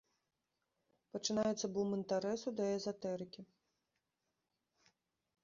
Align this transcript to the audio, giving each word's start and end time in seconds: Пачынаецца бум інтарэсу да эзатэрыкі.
Пачынаецца 1.15 1.65
бум 1.75 1.89
інтарэсу 1.99 2.49
да 2.61 2.65
эзатэрыкі. 2.79 3.41